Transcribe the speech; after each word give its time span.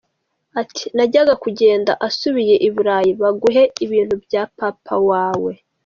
Ati: 0.61 0.85
najya 0.95 1.21
kugenda, 1.43 1.91
asubiye 2.07 2.55
i 2.67 2.69
Burayi, 2.73 3.11
baguhe 3.21 3.63
ibintu 3.85 4.15
bya 4.25 4.43
papa 4.57 4.95
wawe. 5.09 5.53